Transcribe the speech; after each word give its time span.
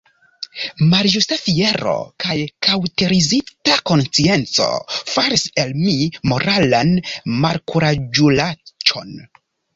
Malĝusta 0.91 1.35
fiero 1.41 1.91
kaj 2.25 2.37
kaŭterizita 2.67 3.75
konscienco 3.91 4.71
faris 4.95 5.45
el 5.67 5.77
mi 5.85 5.93
moralan 6.33 6.93
malkuraĝulaĉon. 7.47 9.17